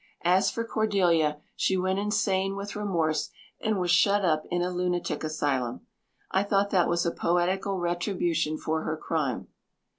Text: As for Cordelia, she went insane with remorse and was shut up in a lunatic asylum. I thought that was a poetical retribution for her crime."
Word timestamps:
As 0.25 0.49
for 0.49 0.65
Cordelia, 0.65 1.39
she 1.55 1.77
went 1.77 1.99
insane 1.99 2.55
with 2.55 2.75
remorse 2.75 3.29
and 3.59 3.79
was 3.79 3.91
shut 3.91 4.25
up 4.25 4.45
in 4.49 4.63
a 4.63 4.71
lunatic 4.71 5.23
asylum. 5.23 5.81
I 6.31 6.41
thought 6.41 6.71
that 6.71 6.89
was 6.89 7.05
a 7.05 7.11
poetical 7.11 7.77
retribution 7.77 8.57
for 8.57 8.81
her 8.81 8.97
crime." 8.97 9.49